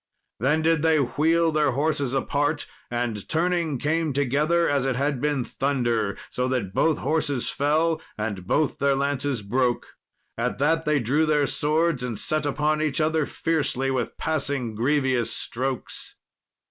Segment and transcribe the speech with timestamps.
[0.39, 5.45] Then did they wheel their horses apart, and turning, came together as it had been
[5.45, 9.89] thunder, so that both horses fell, and both their lances broke.
[10.39, 15.31] At that they drew their swords and set upon each other fiercely, with passing grievous
[15.31, 16.15] strokes.